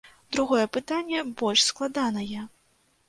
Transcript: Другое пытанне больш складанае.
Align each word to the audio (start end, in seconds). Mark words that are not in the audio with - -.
Другое 0.35 0.63
пытанне 0.77 1.19
больш 1.43 1.67
складанае. 1.69 2.47